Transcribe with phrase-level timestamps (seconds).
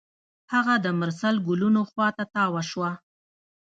[0.53, 2.91] هغه د مرسل ګلونو خوا ته تاوه شوه.